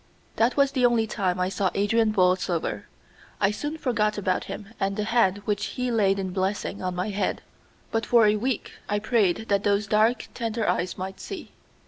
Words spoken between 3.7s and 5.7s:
forgot about him and the hand which